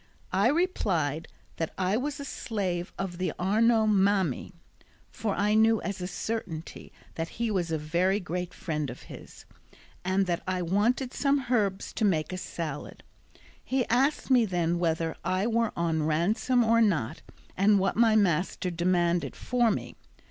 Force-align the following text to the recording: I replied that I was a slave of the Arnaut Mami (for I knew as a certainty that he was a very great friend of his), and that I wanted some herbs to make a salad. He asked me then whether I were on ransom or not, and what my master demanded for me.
I 0.33 0.47
replied 0.47 1.27
that 1.57 1.75
I 1.77 1.95
was 1.95 2.19
a 2.19 2.25
slave 2.25 2.91
of 2.97 3.19
the 3.19 3.33
Arnaut 3.37 3.89
Mami 3.91 4.53
(for 5.11 5.35
I 5.35 5.53
knew 5.53 5.79
as 5.83 6.01
a 6.01 6.07
certainty 6.07 6.91
that 7.13 7.29
he 7.37 7.51
was 7.51 7.69
a 7.71 7.77
very 7.77 8.19
great 8.19 8.51
friend 8.51 8.89
of 8.89 9.03
his), 9.03 9.45
and 10.03 10.25
that 10.25 10.41
I 10.47 10.63
wanted 10.63 11.13
some 11.13 11.45
herbs 11.51 11.93
to 11.93 12.03
make 12.03 12.33
a 12.33 12.37
salad. 12.37 13.03
He 13.63 13.85
asked 13.89 14.31
me 14.31 14.43
then 14.43 14.79
whether 14.79 15.15
I 15.23 15.45
were 15.45 15.71
on 15.77 16.01
ransom 16.01 16.63
or 16.63 16.81
not, 16.81 17.21
and 17.55 17.77
what 17.77 17.95
my 17.95 18.15
master 18.15 18.71
demanded 18.71 19.35
for 19.35 19.69
me. 19.69 19.97